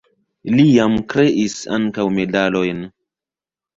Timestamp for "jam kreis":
0.69-1.57